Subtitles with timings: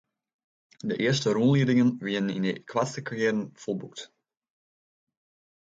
[0.89, 4.01] De earste rûnliedingen wiene yn de koartste kearen folboekt.